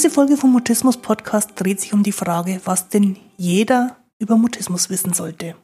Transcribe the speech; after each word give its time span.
Diese 0.00 0.08
Folge 0.08 0.38
vom 0.38 0.52
Mutismus 0.52 0.96
Podcast 0.96 1.50
dreht 1.56 1.78
sich 1.78 1.92
um 1.92 2.02
die 2.02 2.12
Frage, 2.12 2.62
was 2.64 2.88
denn 2.88 3.18
jeder 3.36 3.98
über 4.18 4.38
Mutismus 4.38 4.88
wissen 4.88 5.12
sollte. 5.12 5.56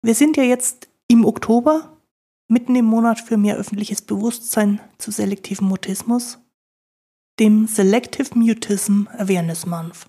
Wir 0.00 0.14
sind 0.14 0.38
ja 0.38 0.44
jetzt 0.44 0.88
im 1.06 1.26
Oktober, 1.26 1.98
mitten 2.48 2.74
im 2.76 2.86
Monat 2.86 3.20
für 3.20 3.36
mehr 3.36 3.58
öffentliches 3.58 4.00
Bewusstsein 4.00 4.80
zu 4.96 5.10
selektivem 5.10 5.68
Mutismus, 5.68 6.38
dem 7.38 7.66
Selective 7.66 8.30
Mutism 8.34 9.02
Awareness 9.18 9.66
Month. 9.66 10.06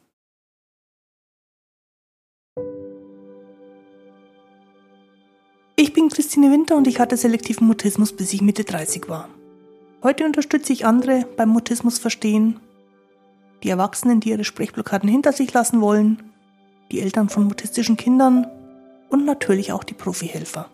Ich 5.75 5.91
bin 5.91 6.07
Christine 6.07 6.49
Winter 6.49 6.77
und 6.77 6.87
ich 6.87 6.97
hatte 6.97 7.17
selektiven 7.17 7.67
Mutismus, 7.67 8.15
bis 8.15 8.31
ich 8.31 8.41
Mitte 8.41 8.63
30 8.63 9.09
war. 9.09 9.27
Heute 10.03 10.25
unterstütze 10.25 10.73
ich 10.73 10.85
andere 10.85 11.25
beim 11.37 11.49
Mutismus 11.49 11.99
verstehen, 11.99 12.59
die 13.63 13.69
Erwachsenen, 13.69 14.19
die 14.19 14.29
ihre 14.29 14.43
Sprechblockaden 14.43 15.07
hinter 15.07 15.31
sich 15.31 15.53
lassen 15.53 15.79
wollen, 15.79 16.31
die 16.91 17.01
Eltern 17.01 17.29
von 17.29 17.43
mutistischen 17.43 17.97
Kindern 17.97 18.47
und 19.09 19.25
natürlich 19.25 19.71
auch 19.71 19.83
die 19.83 19.93
Profihelfer. 19.93 20.69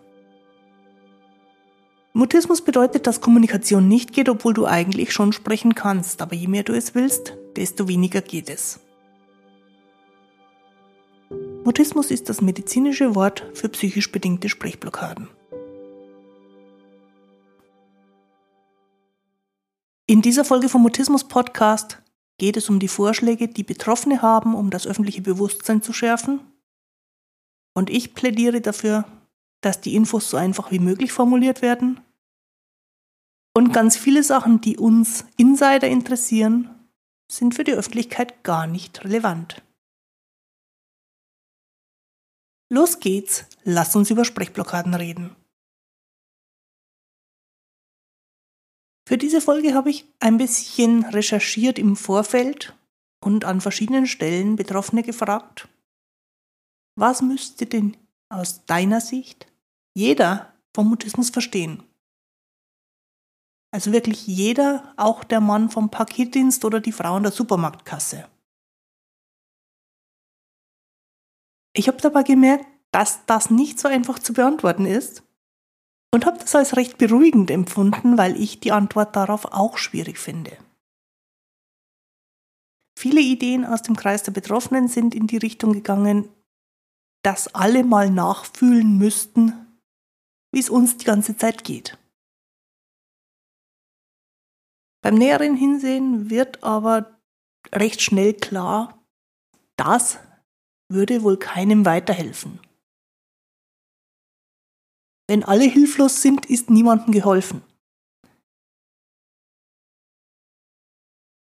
Mutismus 2.14 2.62
bedeutet, 2.62 3.06
dass 3.06 3.20
Kommunikation 3.20 3.86
nicht 3.86 4.12
geht, 4.12 4.28
obwohl 4.28 4.54
du 4.54 4.64
eigentlich 4.64 5.12
schon 5.12 5.32
sprechen 5.32 5.74
kannst, 5.74 6.22
aber 6.22 6.34
je 6.34 6.48
mehr 6.48 6.62
du 6.62 6.72
es 6.72 6.94
willst, 6.94 7.34
desto 7.56 7.86
weniger 7.86 8.22
geht 8.22 8.48
es. 8.48 8.80
Mutismus 11.64 12.10
ist 12.10 12.30
das 12.30 12.40
medizinische 12.40 13.14
Wort 13.14 13.44
für 13.52 13.68
psychisch 13.68 14.10
bedingte 14.10 14.48
Sprechblockaden. 14.48 15.28
In 20.10 20.22
dieser 20.22 20.46
Folge 20.46 20.70
vom 20.70 20.80
Mutismus 20.80 21.28
Podcast 21.28 22.00
geht 22.38 22.56
es 22.56 22.70
um 22.70 22.78
die 22.78 22.88
Vorschläge, 22.88 23.46
die 23.46 23.62
Betroffene 23.62 24.22
haben, 24.22 24.54
um 24.54 24.70
das 24.70 24.86
öffentliche 24.86 25.20
Bewusstsein 25.20 25.82
zu 25.82 25.92
schärfen. 25.92 26.40
Und 27.74 27.90
ich 27.90 28.14
plädiere 28.14 28.62
dafür, 28.62 29.04
dass 29.60 29.82
die 29.82 29.94
Infos 29.94 30.30
so 30.30 30.38
einfach 30.38 30.70
wie 30.70 30.78
möglich 30.78 31.12
formuliert 31.12 31.60
werden. 31.60 32.00
Und 33.54 33.74
ganz 33.74 33.98
viele 33.98 34.22
Sachen, 34.22 34.62
die 34.62 34.78
uns 34.78 35.26
Insider 35.36 35.88
interessieren, 35.88 36.70
sind 37.30 37.54
für 37.54 37.64
die 37.64 37.74
Öffentlichkeit 37.74 38.42
gar 38.44 38.66
nicht 38.66 39.04
relevant. 39.04 39.60
Los 42.70 42.98
geht's, 42.98 43.44
lass 43.62 43.94
uns 43.94 44.10
über 44.10 44.24
Sprechblockaden 44.24 44.94
reden. 44.94 45.36
Für 49.08 49.16
diese 49.16 49.40
Folge 49.40 49.72
habe 49.72 49.88
ich 49.88 50.04
ein 50.20 50.36
bisschen 50.36 51.02
recherchiert 51.02 51.78
im 51.78 51.96
Vorfeld 51.96 52.76
und 53.24 53.46
an 53.46 53.62
verschiedenen 53.62 54.06
Stellen 54.06 54.54
Betroffene 54.54 55.02
gefragt, 55.02 55.66
was 56.94 57.22
müsste 57.22 57.64
denn 57.64 57.96
aus 58.28 58.66
deiner 58.66 59.00
Sicht 59.00 59.50
jeder 59.94 60.52
vom 60.74 60.90
Mutismus 60.90 61.30
verstehen? 61.30 61.82
Also 63.70 63.92
wirklich 63.92 64.26
jeder, 64.26 64.92
auch 64.98 65.24
der 65.24 65.40
Mann 65.40 65.70
vom 65.70 65.90
Paketdienst 65.90 66.66
oder 66.66 66.78
die 66.78 66.92
Frau 66.92 67.16
in 67.16 67.22
der 67.22 67.32
Supermarktkasse. 67.32 68.28
Ich 71.72 71.88
habe 71.88 71.96
dabei 71.96 72.24
gemerkt, 72.24 72.66
dass 72.90 73.24
das 73.24 73.48
nicht 73.48 73.80
so 73.80 73.88
einfach 73.88 74.18
zu 74.18 74.34
beantworten 74.34 74.84
ist 74.84 75.22
und 76.12 76.26
habe 76.26 76.38
das 76.38 76.54
als 76.54 76.76
recht 76.76 76.98
beruhigend 76.98 77.50
empfunden, 77.50 78.16
weil 78.16 78.40
ich 78.40 78.60
die 78.60 78.72
Antwort 78.72 79.14
darauf 79.16 79.46
auch 79.46 79.76
schwierig 79.76 80.18
finde. 80.18 80.56
Viele 82.98 83.20
Ideen 83.20 83.64
aus 83.64 83.82
dem 83.82 83.94
Kreis 83.94 84.22
der 84.24 84.32
Betroffenen 84.32 84.88
sind 84.88 85.14
in 85.14 85.26
die 85.26 85.36
Richtung 85.36 85.72
gegangen, 85.72 86.28
dass 87.22 87.54
alle 87.54 87.84
mal 87.84 88.10
nachfühlen 88.10 88.98
müssten, 88.98 89.52
wie 90.52 90.60
es 90.60 90.70
uns 90.70 90.96
die 90.96 91.04
ganze 91.04 91.36
Zeit 91.36 91.62
geht. 91.64 91.96
Beim 95.02 95.14
näheren 95.14 95.56
Hinsehen 95.56 96.30
wird 96.30 96.64
aber 96.64 97.18
recht 97.72 98.02
schnell 98.02 98.34
klar, 98.34 98.98
das 99.76 100.18
würde 100.88 101.22
wohl 101.22 101.38
keinem 101.38 101.84
weiterhelfen. 101.84 102.60
Wenn 105.28 105.44
alle 105.44 105.64
hilflos 105.64 106.22
sind, 106.22 106.46
ist 106.46 106.70
niemandem 106.70 107.12
geholfen. 107.12 107.62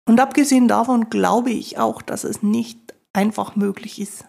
Und 0.07 0.19
abgesehen 0.19 0.67
davon 0.67 1.11
glaube 1.11 1.51
ich 1.51 1.77
auch, 1.77 2.01
dass 2.01 2.23
es 2.23 2.41
nicht 2.41 2.95
einfach 3.13 3.55
möglich 3.55 4.01
ist, 4.01 4.25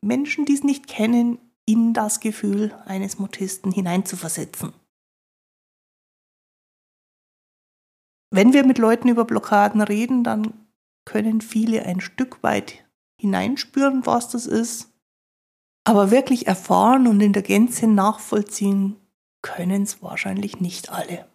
Menschen, 0.00 0.46
die 0.46 0.54
es 0.54 0.64
nicht 0.64 0.86
kennen, 0.86 1.38
in 1.66 1.92
das 1.92 2.20
Gefühl 2.20 2.72
eines 2.86 3.18
Mutisten 3.18 3.70
hineinzuversetzen. 3.70 4.72
Wenn 8.32 8.52
wir 8.52 8.64
mit 8.64 8.78
Leuten 8.78 9.08
über 9.08 9.24
Blockaden 9.24 9.82
reden, 9.82 10.24
dann 10.24 10.66
können 11.04 11.42
viele 11.42 11.84
ein 11.84 12.00
Stück 12.00 12.42
weit 12.42 12.84
hineinspüren, 13.20 14.06
was 14.06 14.30
das 14.30 14.46
ist. 14.46 14.89
Aber 15.84 16.10
wirklich 16.10 16.46
erfahren 16.46 17.06
und 17.06 17.20
in 17.20 17.32
der 17.32 17.42
Gänze 17.42 17.86
nachvollziehen 17.86 18.96
können 19.42 19.82
es 19.82 20.02
wahrscheinlich 20.02 20.60
nicht 20.60 20.90
alle. 20.90 21.28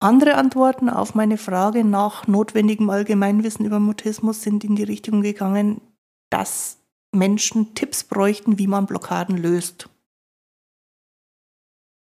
Andere 0.00 0.34
Antworten 0.34 0.90
auf 0.90 1.14
meine 1.14 1.38
Frage 1.38 1.82
nach 1.82 2.26
notwendigem 2.26 2.90
Allgemeinwissen 2.90 3.64
über 3.64 3.80
Mutismus 3.80 4.42
sind 4.42 4.62
in 4.62 4.76
die 4.76 4.82
Richtung 4.82 5.22
gegangen, 5.22 5.80
dass 6.30 6.78
Menschen 7.12 7.74
Tipps 7.74 8.04
bräuchten, 8.04 8.58
wie 8.58 8.66
man 8.66 8.86
Blockaden 8.86 9.38
löst. 9.38 9.88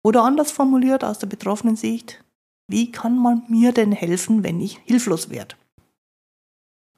Oder 0.06 0.24
anders 0.24 0.52
formuliert 0.52 1.04
aus 1.04 1.18
der 1.18 1.28
betroffenen 1.28 1.76
Sicht, 1.76 2.24
wie 2.70 2.92
kann 2.92 3.18
man 3.18 3.44
mir 3.50 3.72
denn 3.72 3.92
helfen, 3.92 4.44
wenn 4.44 4.62
ich 4.62 4.78
hilflos 4.86 5.30
werde? 5.30 5.56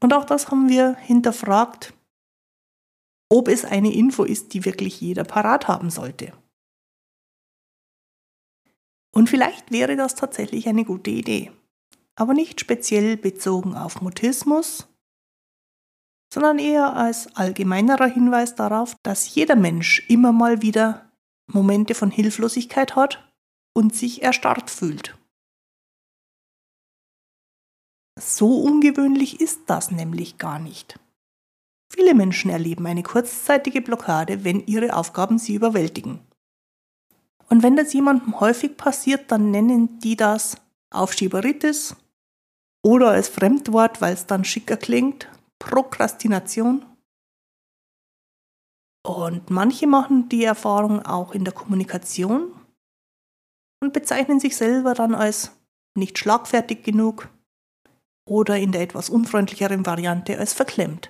Und 0.01 0.13
auch 0.13 0.25
das 0.25 0.49
haben 0.49 0.69
wir 0.69 0.95
hinterfragt, 0.95 1.93
ob 3.29 3.47
es 3.47 3.65
eine 3.65 3.93
Info 3.93 4.23
ist, 4.23 4.53
die 4.53 4.65
wirklich 4.65 5.01
jeder 5.01 5.23
parat 5.23 5.67
haben 5.67 5.89
sollte. 5.89 6.33
Und 9.13 9.29
vielleicht 9.29 9.71
wäre 9.71 9.95
das 9.95 10.15
tatsächlich 10.15 10.67
eine 10.67 10.85
gute 10.85 11.09
Idee, 11.11 11.51
aber 12.15 12.33
nicht 12.33 12.59
speziell 12.59 13.17
bezogen 13.17 13.75
auf 13.75 14.01
Mutismus, 14.01 14.87
sondern 16.33 16.59
eher 16.59 16.95
als 16.95 17.35
allgemeinerer 17.35 18.07
Hinweis 18.07 18.55
darauf, 18.55 18.95
dass 19.03 19.33
jeder 19.33 19.55
Mensch 19.55 20.07
immer 20.09 20.31
mal 20.31 20.61
wieder 20.61 21.11
Momente 21.47 21.95
von 21.95 22.11
Hilflosigkeit 22.11 22.95
hat 22.95 23.33
und 23.73 23.95
sich 23.95 24.21
erstarrt 24.21 24.69
fühlt. 24.69 25.18
So 28.19 28.61
ungewöhnlich 28.61 29.39
ist 29.39 29.61
das 29.67 29.91
nämlich 29.91 30.37
gar 30.37 30.59
nicht. 30.59 30.99
Viele 31.91 32.13
Menschen 32.13 32.51
erleben 32.51 32.85
eine 32.85 33.03
kurzzeitige 33.03 33.81
Blockade, 33.81 34.43
wenn 34.43 34.65
ihre 34.67 34.95
Aufgaben 34.95 35.39
sie 35.39 35.55
überwältigen. 35.55 36.19
Und 37.49 37.63
wenn 37.63 37.75
das 37.75 37.93
jemandem 37.93 38.39
häufig 38.39 38.77
passiert, 38.77 39.31
dann 39.31 39.51
nennen 39.51 39.99
die 39.99 40.15
das 40.15 40.57
Aufschieberitis 40.91 41.95
oder 42.83 43.09
als 43.11 43.29
Fremdwort, 43.29 44.01
weil 44.01 44.13
es 44.13 44.27
dann 44.27 44.43
schicker 44.43 44.77
klingt, 44.77 45.27
Prokrastination. 45.57 46.85
Und 49.05 49.49
manche 49.49 49.87
machen 49.87 50.29
die 50.29 50.43
Erfahrung 50.43 51.03
auch 51.05 51.33
in 51.33 51.43
der 51.43 51.53
Kommunikation 51.53 52.53
und 53.81 53.93
bezeichnen 53.93 54.39
sich 54.39 54.55
selber 54.55 54.93
dann 54.93 55.15
als 55.15 55.51
nicht 55.95 56.19
schlagfertig 56.19 56.83
genug, 56.83 57.29
oder 58.29 58.57
in 58.57 58.71
der 58.71 58.81
etwas 58.81 59.09
unfreundlicheren 59.09 59.85
Variante 59.85 60.37
als 60.37 60.53
verklemmt. 60.53 61.09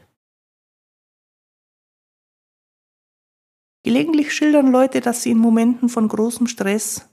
Gelegentlich 3.83 4.33
schildern 4.33 4.71
Leute, 4.71 5.01
dass 5.01 5.23
sie 5.23 5.31
in 5.31 5.37
Momenten 5.37 5.89
von 5.89 6.07
großem 6.07 6.47
Stress 6.47 7.09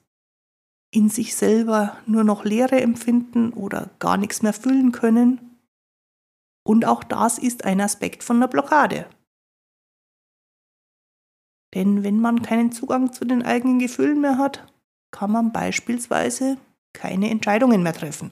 in 0.93 1.09
sich 1.09 1.35
selber 1.35 1.99
nur 2.07 2.25
noch 2.25 2.45
Leere 2.45 2.81
empfinden 2.81 3.53
oder 3.53 3.91
gar 3.99 4.17
nichts 4.17 4.43
mehr 4.43 4.53
fühlen 4.53 4.93
können. 4.93 5.59
Und 6.65 6.85
auch 6.85 7.05
das 7.05 7.39
ist 7.39 7.65
ein 7.65 7.81
Aspekt 7.81 8.23
von 8.23 8.41
der 8.41 8.49
Blockade. 8.49 9.09
Denn 11.75 12.03
wenn 12.03 12.21
man 12.21 12.43
keinen 12.43 12.73
Zugang 12.73 13.13
zu 13.13 13.25
den 13.25 13.43
eigenen 13.43 13.79
Gefühlen 13.79 14.21
mehr 14.21 14.39
hat, 14.39 14.73
kann 15.11 15.31
man 15.31 15.53
beispielsweise 15.53 16.59
keine 16.93 17.31
Entscheidungen 17.31 17.83
mehr 17.83 17.93
treffen. 17.93 18.31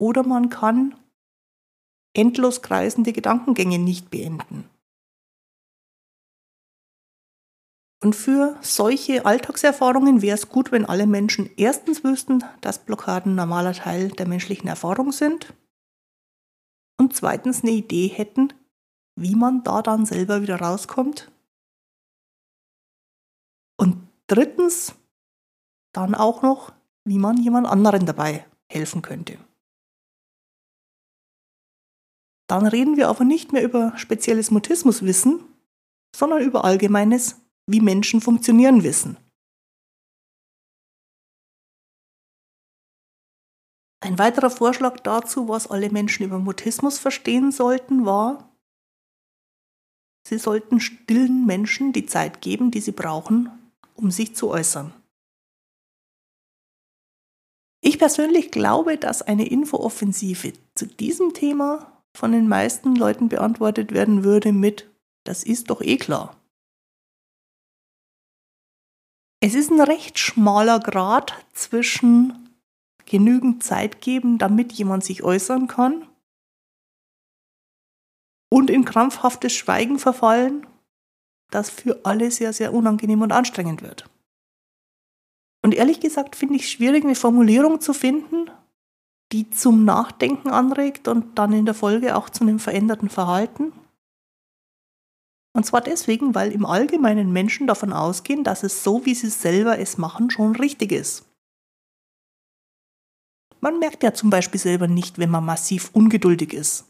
Oder 0.00 0.22
man 0.22 0.48
kann 0.48 0.94
endlos 2.14 2.62
kreisende 2.62 3.12
Gedankengänge 3.12 3.78
nicht 3.78 4.10
beenden. 4.10 4.68
Und 8.02 8.16
für 8.16 8.56
solche 8.62 9.26
Alltagserfahrungen 9.26 10.22
wäre 10.22 10.34
es 10.34 10.48
gut, 10.48 10.72
wenn 10.72 10.86
alle 10.86 11.06
Menschen 11.06 11.50
erstens 11.58 12.02
wüssten, 12.02 12.42
dass 12.62 12.78
Blockaden 12.78 13.34
normaler 13.34 13.74
Teil 13.74 14.08
der 14.08 14.26
menschlichen 14.26 14.68
Erfahrung 14.68 15.12
sind 15.12 15.52
und 16.98 17.14
zweitens 17.14 17.62
eine 17.62 17.72
Idee 17.72 18.08
hätten, 18.08 18.54
wie 19.16 19.34
man 19.34 19.62
da 19.64 19.82
dann 19.82 20.06
selber 20.06 20.40
wieder 20.40 20.56
rauskommt. 20.62 21.30
Und 23.76 24.08
drittens 24.28 24.94
dann 25.92 26.14
auch 26.14 26.40
noch, 26.40 26.72
wie 27.04 27.18
man 27.18 27.36
jemand 27.36 27.66
anderen 27.66 28.06
dabei 28.06 28.46
helfen 28.66 29.02
könnte. 29.02 29.36
Dann 32.50 32.66
reden 32.66 32.96
wir 32.96 33.06
aber 33.06 33.22
nicht 33.22 33.52
mehr 33.52 33.62
über 33.62 33.96
spezielles 33.96 34.50
Mutismuswissen, 34.50 35.44
sondern 36.16 36.42
über 36.42 36.64
allgemeines 36.64 37.40
wie 37.68 37.80
Menschen 37.80 38.20
funktionieren 38.20 38.82
wissen. 38.82 39.16
Ein 44.02 44.18
weiterer 44.18 44.50
Vorschlag 44.50 44.98
dazu, 44.98 45.46
was 45.46 45.68
alle 45.68 45.90
Menschen 45.90 46.24
über 46.24 46.40
Mutismus 46.40 46.98
verstehen 46.98 47.52
sollten, 47.52 48.04
war, 48.04 48.52
sie 50.26 50.38
sollten 50.38 50.80
stillen 50.80 51.46
Menschen 51.46 51.92
die 51.92 52.06
Zeit 52.06 52.42
geben, 52.42 52.72
die 52.72 52.80
sie 52.80 52.90
brauchen, 52.90 53.48
um 53.94 54.10
sich 54.10 54.34
zu 54.34 54.48
äußern. 54.48 54.92
Ich 57.80 58.00
persönlich 58.00 58.50
glaube, 58.50 58.98
dass 58.98 59.22
eine 59.22 59.48
Infooffensive 59.48 60.52
zu 60.74 60.88
diesem 60.88 61.32
Thema 61.32 61.99
von 62.16 62.32
den 62.32 62.48
meisten 62.48 62.96
Leuten 62.96 63.28
beantwortet 63.28 63.92
werden 63.92 64.24
würde 64.24 64.52
mit, 64.52 64.90
das 65.24 65.42
ist 65.44 65.70
doch 65.70 65.80
eh 65.80 65.96
klar. 65.96 66.36
Es 69.42 69.54
ist 69.54 69.70
ein 69.70 69.80
recht 69.80 70.18
schmaler 70.18 70.80
Grad 70.80 71.34
zwischen 71.54 72.50
genügend 73.06 73.64
Zeit 73.64 74.00
geben, 74.00 74.38
damit 74.38 74.72
jemand 74.72 75.04
sich 75.04 75.22
äußern 75.22 75.66
kann, 75.66 76.06
und 78.52 78.68
in 78.68 78.84
krampfhaftes 78.84 79.54
Schweigen 79.54 79.98
verfallen, 79.98 80.66
das 81.50 81.70
für 81.70 82.04
alle 82.04 82.30
sehr, 82.30 82.52
sehr 82.52 82.74
unangenehm 82.74 83.22
und 83.22 83.32
anstrengend 83.32 83.82
wird. 83.82 84.10
Und 85.62 85.74
ehrlich 85.74 86.00
gesagt 86.00 86.36
finde 86.36 86.56
ich 86.56 86.64
es 86.64 86.70
schwierig, 86.70 87.04
eine 87.04 87.14
Formulierung 87.14 87.80
zu 87.80 87.92
finden, 87.92 88.50
die 89.32 89.50
zum 89.50 89.84
Nachdenken 89.84 90.50
anregt 90.50 91.08
und 91.08 91.38
dann 91.38 91.52
in 91.52 91.64
der 91.64 91.74
Folge 91.74 92.16
auch 92.16 92.30
zu 92.30 92.42
einem 92.42 92.58
veränderten 92.58 93.08
Verhalten. 93.08 93.72
Und 95.52 95.66
zwar 95.66 95.80
deswegen, 95.80 96.34
weil 96.34 96.52
im 96.52 96.64
Allgemeinen 96.64 97.32
Menschen 97.32 97.66
davon 97.66 97.92
ausgehen, 97.92 98.44
dass 98.44 98.62
es 98.62 98.84
so, 98.84 99.04
wie 99.04 99.14
sie 99.14 99.30
selber 99.30 99.78
es 99.78 99.98
machen, 99.98 100.30
schon 100.30 100.56
richtig 100.56 100.92
ist. 100.92 101.26
Man 103.60 103.78
merkt 103.78 104.02
ja 104.02 104.14
zum 104.14 104.30
Beispiel 104.30 104.60
selber 104.60 104.88
nicht, 104.88 105.18
wenn 105.18 105.30
man 105.30 105.44
massiv 105.44 105.90
ungeduldig 105.92 106.52
ist. 106.52 106.86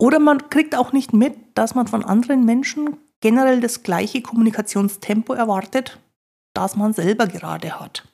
Oder 0.00 0.20
man 0.20 0.48
kriegt 0.48 0.74
auch 0.76 0.92
nicht 0.92 1.12
mit, 1.12 1.36
dass 1.54 1.74
man 1.74 1.88
von 1.88 2.04
anderen 2.04 2.44
Menschen 2.44 2.96
generell 3.20 3.60
das 3.60 3.82
gleiche 3.82 4.22
Kommunikationstempo 4.22 5.34
erwartet, 5.34 5.98
das 6.54 6.76
man 6.76 6.92
selber 6.92 7.26
gerade 7.26 7.78
hat. 7.80 8.08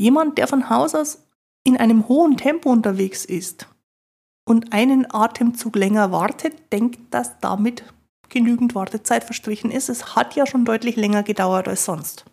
Jemand, 0.00 0.38
der 0.38 0.48
von 0.48 0.70
Haus 0.70 0.94
aus 0.94 1.28
in 1.62 1.76
einem 1.76 2.08
hohen 2.08 2.38
Tempo 2.38 2.70
unterwegs 2.70 3.26
ist, 3.26 3.68
und 4.48 4.72
einen 4.72 5.06
Atemzug 5.12 5.76
länger 5.76 6.10
wartet, 6.10 6.72
denkt, 6.72 7.12
dass 7.12 7.38
damit 7.40 7.84
genügend 8.30 8.74
Wartezeit 8.74 9.24
verstrichen 9.24 9.70
ist. 9.70 9.90
Es 9.90 10.16
hat 10.16 10.34
ja 10.36 10.46
schon 10.46 10.64
deutlich 10.64 10.96
länger 10.96 11.22
gedauert 11.22 11.68
als 11.68 11.84
sonst. 11.84 12.24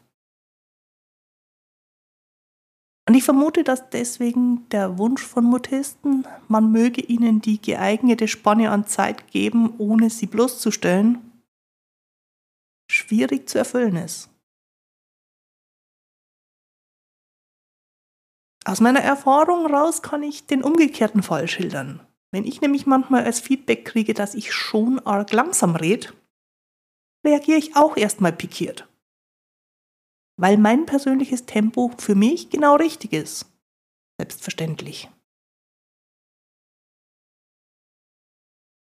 Und 3.06 3.16
ich 3.16 3.26
vermute, 3.26 3.66
dass 3.66 3.90
deswegen 3.90 4.68
der 4.70 4.98
Wunsch 4.98 5.22
von 5.22 5.44
Mutisten, 5.44 6.26
man 6.48 6.72
möge 6.72 7.02
ihnen 7.02 7.42
die 7.42 7.62
geeignete 7.62 8.30
Spanne 8.30 8.72
an 8.72 8.88
Zeit 8.88 9.30
geben, 9.30 9.74
ohne 9.78 10.10
sie 10.10 10.28
bloßzustellen, 10.28 11.20
schwierig 12.90 13.50
zu 13.50 13.58
erfüllen 13.58 13.98
ist. 13.98 14.30
Aus 18.68 18.82
meiner 18.82 19.00
Erfahrung 19.00 19.66
raus 19.66 20.02
kann 20.02 20.24
ich 20.24 20.46
den 20.46 20.62
umgekehrten 20.62 21.24
Fall 21.24 21.48
schildern. 21.48 22.06
Wenn 22.32 22.44
ich 22.44 22.60
nämlich 22.60 22.86
manchmal 22.86 23.24
als 23.24 23.40
Feedback 23.40 23.86
kriege, 23.86 24.14
dass 24.14 24.36
ich 24.36 24.52
schon 24.52 25.00
arg 25.00 25.32
langsam 25.32 25.78
rede, 25.78 26.10
reagiere 27.26 27.58
ich 27.58 27.78
auch 27.78 27.96
erstmal 27.96 28.34
pikiert. 28.34 28.86
Weil 30.36 30.58
mein 30.58 30.86
persönliches 30.86 31.46
Tempo 31.46 31.94
für 31.98 32.14
mich 32.14 32.50
genau 32.50 32.76
richtig 32.76 33.14
ist. 33.14 33.46
Selbstverständlich. 34.20 35.10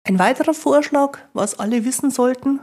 Ein 0.03 0.19
weiterer 0.19 0.53
Vorschlag, 0.53 1.19
was 1.31 1.59
alle 1.59 1.85
wissen 1.85 2.11
sollten 2.11 2.59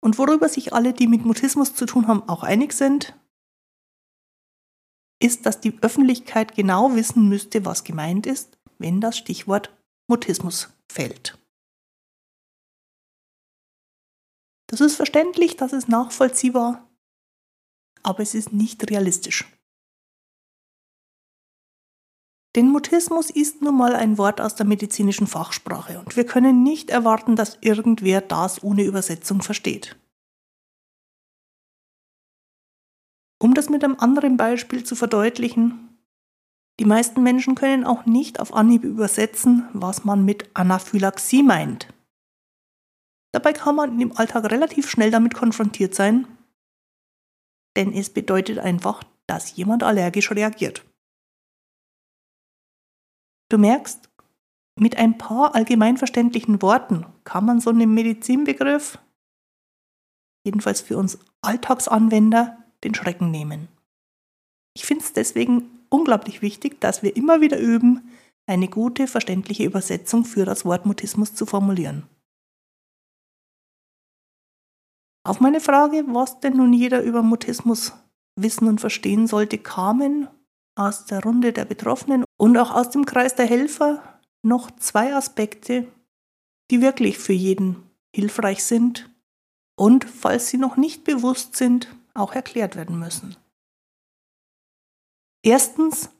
und 0.00 0.18
worüber 0.18 0.48
sich 0.48 0.72
alle, 0.72 0.92
die 0.92 1.06
mit 1.06 1.24
Mutismus 1.24 1.76
zu 1.76 1.86
tun 1.86 2.08
haben, 2.08 2.28
auch 2.28 2.42
einig 2.42 2.72
sind, 2.72 3.14
ist, 5.22 5.46
dass 5.46 5.60
die 5.60 5.78
Öffentlichkeit 5.82 6.54
genau 6.54 6.94
wissen 6.94 7.28
müsste, 7.28 7.64
was 7.64 7.84
gemeint 7.84 8.26
ist, 8.26 8.58
wenn 8.78 9.00
das 9.00 9.16
Stichwort 9.16 9.74
Mutismus 10.08 10.70
fällt. 10.90 11.38
Das 14.68 14.80
ist 14.80 14.96
verständlich, 14.96 15.56
das 15.56 15.72
ist 15.72 15.88
nachvollziehbar, 15.88 16.88
aber 18.02 18.20
es 18.20 18.34
ist 18.34 18.52
nicht 18.52 18.90
realistisch. 18.90 19.46
Denn 22.54 22.68
Mutismus 22.68 23.30
ist 23.30 23.62
nun 23.62 23.76
mal 23.76 23.94
ein 23.94 24.18
Wort 24.18 24.40
aus 24.40 24.54
der 24.54 24.66
medizinischen 24.66 25.26
Fachsprache 25.26 25.98
und 26.00 26.16
wir 26.16 26.26
können 26.26 26.62
nicht 26.62 26.90
erwarten, 26.90 27.36
dass 27.36 27.58
irgendwer 27.62 28.20
das 28.20 28.62
ohne 28.62 28.82
Übersetzung 28.84 29.40
versteht. 29.40 29.96
Um 33.42 33.54
das 33.54 33.68
mit 33.68 33.82
einem 33.82 33.96
anderen 33.98 34.36
Beispiel 34.36 34.84
zu 34.84 34.94
verdeutlichen, 34.94 35.98
die 36.78 36.84
meisten 36.84 37.24
Menschen 37.24 37.56
können 37.56 37.82
auch 37.84 38.06
nicht 38.06 38.38
auf 38.38 38.54
Anhieb 38.54 38.84
übersetzen, 38.84 39.68
was 39.72 40.04
man 40.04 40.24
mit 40.24 40.48
Anaphylaxie 40.54 41.42
meint. 41.42 41.92
Dabei 43.34 43.52
kann 43.52 43.74
man 43.74 44.00
im 44.00 44.16
Alltag 44.16 44.44
relativ 44.44 44.88
schnell 44.88 45.10
damit 45.10 45.34
konfrontiert 45.34 45.92
sein, 45.92 46.28
denn 47.76 47.92
es 47.92 48.10
bedeutet 48.10 48.60
einfach, 48.60 49.02
dass 49.26 49.56
jemand 49.56 49.82
allergisch 49.82 50.30
reagiert. 50.30 50.84
Du 53.50 53.58
merkst, 53.58 54.08
mit 54.78 54.96
ein 54.96 55.18
paar 55.18 55.56
allgemeinverständlichen 55.56 56.62
Worten 56.62 57.06
kann 57.24 57.44
man 57.44 57.60
so 57.60 57.70
einen 57.70 57.92
Medizinbegriff, 57.92 59.00
jedenfalls 60.46 60.80
für 60.80 60.96
uns 60.96 61.18
Alltagsanwender, 61.40 62.61
den 62.84 62.94
Schrecken 62.94 63.30
nehmen. 63.30 63.68
Ich 64.74 64.84
finde 64.84 65.04
es 65.04 65.12
deswegen 65.12 65.84
unglaublich 65.88 66.42
wichtig, 66.42 66.80
dass 66.80 67.02
wir 67.02 67.16
immer 67.16 67.40
wieder 67.40 67.58
üben, 67.58 68.10
eine 68.46 68.68
gute, 68.68 69.06
verständliche 69.06 69.64
Übersetzung 69.64 70.24
für 70.24 70.44
das 70.44 70.64
Wort 70.64 70.86
Mutismus 70.86 71.34
zu 71.34 71.46
formulieren. 71.46 72.08
Auf 75.24 75.40
meine 75.40 75.60
Frage, 75.60 76.04
was 76.08 76.40
denn 76.40 76.56
nun 76.56 76.72
jeder 76.72 77.02
über 77.02 77.22
Mutismus 77.22 77.92
wissen 78.36 78.66
und 78.66 78.80
verstehen 78.80 79.26
sollte, 79.26 79.58
kamen 79.58 80.28
aus 80.74 81.04
der 81.04 81.22
Runde 81.22 81.52
der 81.52 81.64
Betroffenen 81.64 82.24
und 82.38 82.56
auch 82.56 82.72
aus 82.72 82.90
dem 82.90 83.04
Kreis 83.04 83.36
der 83.36 83.46
Helfer 83.46 84.20
noch 84.42 84.70
zwei 84.72 85.14
Aspekte, 85.14 85.86
die 86.70 86.80
wirklich 86.80 87.18
für 87.18 87.34
jeden 87.34 87.76
hilfreich 88.14 88.64
sind 88.64 89.10
und, 89.78 90.04
falls 90.04 90.48
sie 90.48 90.58
noch 90.58 90.76
nicht 90.76 91.04
bewusst 91.04 91.56
sind, 91.56 91.94
auch 92.14 92.34
erklärt 92.34 92.76
werden 92.76 92.98
müssen. 92.98 93.36
Erstens, 95.42 96.10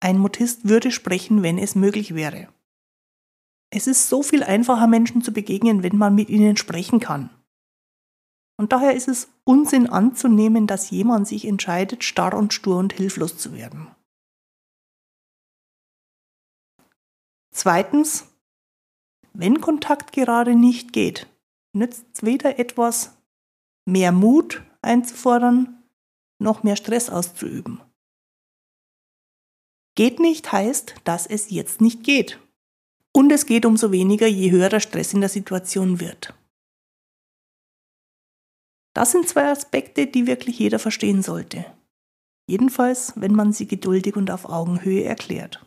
ein 0.00 0.18
Mutist 0.18 0.68
würde 0.68 0.90
sprechen, 0.90 1.42
wenn 1.42 1.58
es 1.58 1.74
möglich 1.74 2.14
wäre. 2.14 2.48
Es 3.70 3.86
ist 3.86 4.08
so 4.08 4.22
viel 4.22 4.42
einfacher, 4.42 4.86
Menschen 4.86 5.22
zu 5.22 5.32
begegnen, 5.32 5.82
wenn 5.82 5.96
man 5.96 6.14
mit 6.14 6.28
ihnen 6.28 6.56
sprechen 6.56 7.00
kann. 7.00 7.30
Und 8.58 8.72
daher 8.72 8.94
ist 8.94 9.08
es 9.08 9.28
Unsinn 9.44 9.88
anzunehmen, 9.88 10.66
dass 10.66 10.90
jemand 10.90 11.26
sich 11.26 11.46
entscheidet, 11.46 12.04
starr 12.04 12.34
und 12.34 12.52
stur 12.52 12.78
und 12.78 12.92
hilflos 12.92 13.38
zu 13.38 13.54
werden. 13.54 13.88
Zweitens, 17.50 18.26
wenn 19.32 19.60
Kontakt 19.60 20.12
gerade 20.12 20.54
nicht 20.54 20.92
geht, 20.92 21.26
nützt 21.72 22.06
es 22.12 22.22
weder 22.22 22.58
etwas, 22.58 23.16
mehr 23.84 24.12
Mut 24.12 24.62
einzufordern, 24.82 25.82
noch 26.38 26.62
mehr 26.62 26.76
Stress 26.76 27.08
auszuüben. 27.08 27.80
Geht 29.94 30.20
nicht 30.20 30.52
heißt, 30.52 30.94
dass 31.04 31.26
es 31.26 31.50
jetzt 31.50 31.80
nicht 31.80 32.02
geht. 32.02 32.38
Und 33.12 33.30
es 33.30 33.46
geht 33.46 33.66
umso 33.66 33.92
weniger, 33.92 34.26
je 34.26 34.50
höher 34.50 34.70
der 34.70 34.80
Stress 34.80 35.12
in 35.12 35.20
der 35.20 35.28
Situation 35.28 36.00
wird. 36.00 36.34
Das 38.94 39.12
sind 39.12 39.28
zwei 39.28 39.50
Aspekte, 39.50 40.06
die 40.06 40.26
wirklich 40.26 40.58
jeder 40.58 40.78
verstehen 40.78 41.22
sollte. 41.22 41.64
Jedenfalls, 42.46 43.12
wenn 43.16 43.34
man 43.34 43.52
sie 43.52 43.66
geduldig 43.66 44.16
und 44.16 44.30
auf 44.30 44.46
Augenhöhe 44.46 45.04
erklärt. 45.04 45.64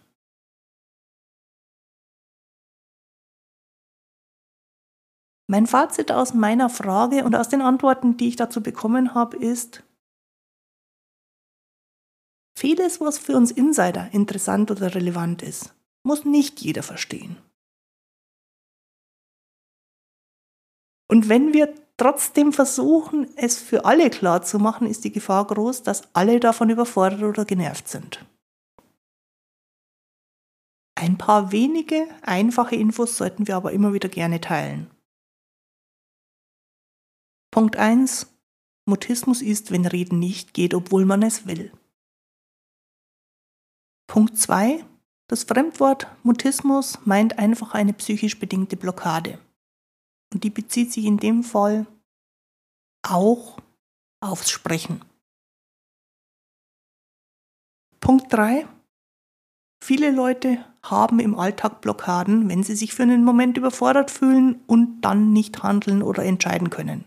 Mein 5.47 5.67
Fazit 5.67 6.11
aus 6.11 6.33
meiner 6.33 6.69
Frage 6.69 7.23
und 7.23 7.35
aus 7.35 7.49
den 7.49 7.61
Antworten, 7.61 8.17
die 8.17 8.29
ich 8.29 8.35
dazu 8.35 8.63
bekommen 8.63 9.13
habe, 9.13 9.37
ist, 9.37 9.83
vieles, 12.57 12.99
was 12.99 13.19
für 13.19 13.35
uns 13.35 13.51
Insider 13.51 14.09
interessant 14.11 14.71
oder 14.71 14.95
relevant 14.95 15.43
ist, 15.43 15.75
muss 16.03 16.25
nicht 16.25 16.61
jeder 16.61 16.81
verstehen. 16.81 17.37
Und 21.07 21.29
wenn 21.29 21.53
wir 21.53 21.73
trotzdem 21.97 22.51
versuchen, 22.51 23.29
es 23.37 23.59
für 23.59 23.85
alle 23.85 24.09
klar 24.09 24.41
zu 24.41 24.57
machen, 24.57 24.87
ist 24.87 25.03
die 25.03 25.11
Gefahr 25.11 25.45
groß, 25.45 25.83
dass 25.83 26.13
alle 26.15 26.39
davon 26.39 26.69
überfordert 26.71 27.21
oder 27.21 27.45
genervt 27.45 27.87
sind. 27.87 28.25
Ein 30.97 31.17
paar 31.17 31.51
wenige, 31.51 32.07
einfache 32.21 32.75
Infos 32.75 33.17
sollten 33.17 33.47
wir 33.47 33.55
aber 33.55 33.73
immer 33.73 33.93
wieder 33.93 34.09
gerne 34.09 34.41
teilen. 34.41 34.94
Punkt 37.55 37.77
1. 37.77 38.27
Mutismus 38.85 39.41
ist, 39.41 39.71
wenn 39.71 39.85
Reden 39.85 40.19
nicht 40.19 40.53
geht, 40.53 40.73
obwohl 40.73 41.05
man 41.05 41.23
es 41.23 41.47
will. 41.47 41.71
Punkt 44.07 44.37
2. 44.37 44.83
Das 45.29 45.45
Fremdwort 45.45 46.07
Mutismus 46.23 46.99
meint 47.05 47.39
einfach 47.39 47.73
eine 47.73 47.93
psychisch 47.93 48.37
bedingte 48.39 48.75
Blockade. 48.75 49.39
Und 50.33 50.43
die 50.43 50.49
bezieht 50.49 50.91
sich 50.91 51.05
in 51.05 51.15
dem 51.15 51.43
Fall 51.43 51.87
auch 53.07 53.57
aufs 54.19 54.49
Sprechen. 54.49 55.05
Punkt 58.01 58.33
3. 58.33 58.67
Viele 59.81 60.11
Leute 60.11 60.65
haben 60.83 61.21
im 61.21 61.39
Alltag 61.39 61.79
Blockaden, 61.79 62.49
wenn 62.49 62.63
sie 62.63 62.75
sich 62.75 62.93
für 62.93 63.03
einen 63.03 63.23
Moment 63.23 63.55
überfordert 63.55 64.11
fühlen 64.11 64.61
und 64.67 64.99
dann 64.99 65.31
nicht 65.31 65.63
handeln 65.63 66.03
oder 66.03 66.25
entscheiden 66.25 66.69
können. 66.69 67.05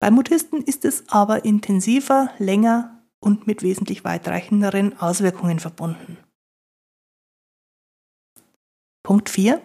Bei 0.00 0.10
Mutisten 0.10 0.62
ist 0.62 0.84
es 0.84 1.08
aber 1.08 1.44
intensiver, 1.44 2.32
länger 2.38 3.02
und 3.20 3.46
mit 3.46 3.62
wesentlich 3.62 4.04
weitreichenderen 4.04 4.98
Auswirkungen 4.98 5.58
verbunden. 5.60 6.18
Punkt 9.02 9.28
4. 9.28 9.60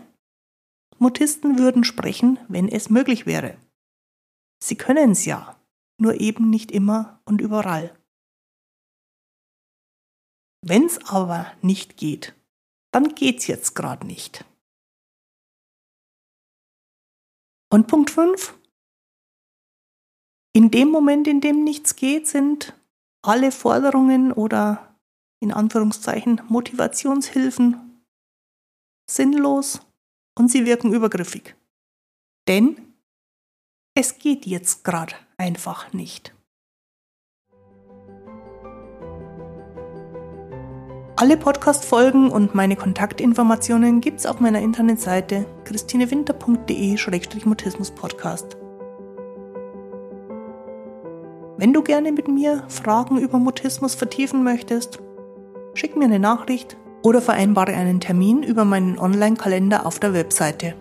Mutisten 0.97 1.57
würden 1.57 1.83
sprechen, 1.83 2.39
wenn 2.49 2.67
es 2.67 2.89
möglich 2.89 3.25
wäre. 3.25 3.57
Sie 4.61 4.75
können 4.75 5.11
es 5.11 5.25
ja, 5.25 5.59
nur 5.97 6.19
eben 6.19 6.49
nicht 6.49 6.71
immer 6.71 7.21
und 7.25 7.39
überall. 7.39 7.95
Wenn 10.61 10.85
es 10.85 10.97
aber 11.05 11.51
nicht 11.61 11.95
geht, 11.95 12.35
dann 12.91 13.15
geht's 13.15 13.47
jetzt 13.47 13.75
gerade 13.75 14.05
nicht. 14.05 14.43
Und 17.71 17.87
Punkt 17.87 18.09
5. 18.09 18.58
In 20.59 20.69
dem 20.71 20.89
Moment, 20.89 21.25
in 21.25 21.39
dem 21.39 21.63
nichts 21.63 21.95
geht, 21.95 22.27
sind 22.27 22.73
alle 23.21 23.53
Forderungen 23.53 24.33
oder 24.33 24.93
in 25.41 25.53
Anführungszeichen 25.53 26.41
Motivationshilfen 26.49 28.03
sinnlos 29.09 29.79
und 30.37 30.51
sie 30.51 30.65
wirken 30.65 30.91
übergriffig. 30.91 31.55
Denn 32.49 32.75
es 33.95 34.19
geht 34.19 34.45
jetzt 34.45 34.83
gerade 34.83 35.15
einfach 35.37 35.93
nicht. 35.93 36.35
Alle 41.15 41.37
Podcast-Folgen 41.37 42.29
und 42.29 42.53
meine 42.53 42.75
Kontaktinformationen 42.75 44.01
gibt's 44.01 44.25
auf 44.25 44.41
meiner 44.41 44.59
Internetseite 44.59 45.45
christinewinter.de-mutismus-podcast. 45.63 48.58
Wenn 51.59 51.73
du 51.73 51.81
gerne 51.81 52.13
mit 52.13 52.29
mir 52.29 52.63
Fragen 52.69 53.17
über 53.17 53.37
Mutismus 53.37 53.93
vertiefen 53.93 54.45
möchtest, 54.45 54.99
schick 55.73 55.97
mir 55.97 56.05
eine 56.05 56.17
Nachricht 56.17 56.77
oder 57.01 57.21
vereinbare 57.21 57.73
einen 57.73 57.99
Termin 57.99 58.43
über 58.43 58.63
meinen 58.63 58.97
Online-Kalender 58.97 59.85
auf 59.85 59.99
der 59.99 60.13
Webseite. 60.13 60.73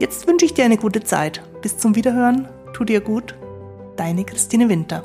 Jetzt 0.00 0.26
wünsche 0.26 0.46
ich 0.46 0.54
dir 0.54 0.64
eine 0.64 0.78
gute 0.78 1.04
Zeit. 1.04 1.42
Bis 1.60 1.76
zum 1.76 1.94
Wiederhören. 1.94 2.48
Tu 2.72 2.84
dir 2.84 3.02
gut. 3.02 3.34
Deine 3.96 4.24
Christine 4.24 4.70
Winter. 4.70 5.04